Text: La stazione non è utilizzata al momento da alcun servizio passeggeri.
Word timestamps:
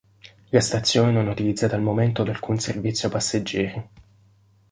La 0.51 0.61
stazione 0.61 1.11
non 1.11 1.27
è 1.27 1.29
utilizzata 1.29 1.75
al 1.75 1.83
momento 1.83 2.23
da 2.23 2.31
alcun 2.31 2.57
servizio 2.57 3.07
passeggeri. 3.07 3.89